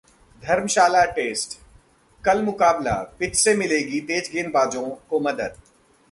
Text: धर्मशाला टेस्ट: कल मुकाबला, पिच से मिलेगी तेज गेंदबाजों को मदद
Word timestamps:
धर्मशाला 0.43 1.03
टेस्ट: 1.07 1.51
कल 2.23 2.41
मुकाबला, 2.41 2.93
पिच 3.19 3.35
से 3.35 3.53
मिलेगी 3.55 3.99
तेज 4.01 4.29
गेंदबाजों 4.33 4.89
को 5.09 5.19
मदद 5.19 5.61